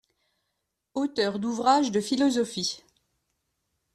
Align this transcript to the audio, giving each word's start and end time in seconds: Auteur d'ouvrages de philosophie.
Auteur 0.95 1.37
d'ouvrages 1.37 1.91
de 1.91 2.01
philosophie. 2.01 2.81